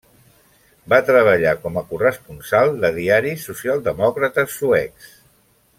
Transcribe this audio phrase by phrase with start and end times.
[0.93, 5.17] Va treballar com a corresponsal diaris socialdemòcrates suecs.